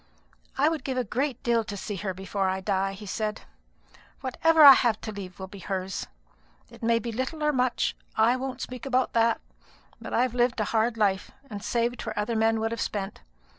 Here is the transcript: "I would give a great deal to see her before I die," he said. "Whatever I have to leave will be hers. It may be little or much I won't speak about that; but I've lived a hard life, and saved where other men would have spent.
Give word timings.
"I 0.57 0.67
would 0.67 0.83
give 0.83 0.97
a 0.97 1.03
great 1.03 1.43
deal 1.43 1.63
to 1.63 1.77
see 1.77 1.97
her 1.97 2.11
before 2.11 2.49
I 2.49 2.59
die," 2.59 2.93
he 2.93 3.05
said. 3.05 3.41
"Whatever 4.21 4.63
I 4.63 4.73
have 4.73 4.99
to 5.01 5.11
leave 5.11 5.37
will 5.37 5.45
be 5.45 5.59
hers. 5.59 6.07
It 6.71 6.81
may 6.81 6.97
be 6.97 7.11
little 7.11 7.43
or 7.43 7.53
much 7.53 7.95
I 8.17 8.35
won't 8.35 8.61
speak 8.61 8.87
about 8.87 9.13
that; 9.13 9.39
but 10.01 10.11
I've 10.11 10.33
lived 10.33 10.59
a 10.59 10.63
hard 10.65 10.97
life, 10.97 11.29
and 11.51 11.63
saved 11.63 12.03
where 12.03 12.17
other 12.17 12.35
men 12.35 12.59
would 12.59 12.71
have 12.71 12.81
spent. 12.81 13.21